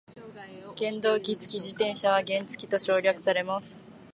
[0.79, 3.85] 原動機付き自転車は原付と省略されます。